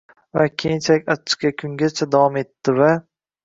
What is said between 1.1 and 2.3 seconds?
“achchiq yakungacha”